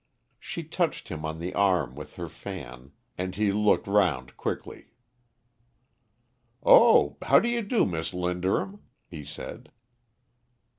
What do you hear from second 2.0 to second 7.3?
her fan, and he looked round quickly. "Oh,